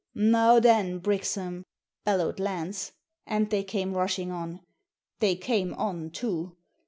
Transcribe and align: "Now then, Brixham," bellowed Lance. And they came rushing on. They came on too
"Now 0.35 0.59
then, 0.59 0.97
Brixham," 0.97 1.63
bellowed 2.05 2.39
Lance. 2.39 2.91
And 3.27 3.51
they 3.51 3.63
came 3.63 3.93
rushing 3.93 4.31
on. 4.31 4.61
They 5.19 5.35
came 5.35 5.75
on 5.75 6.09
too 6.09 6.57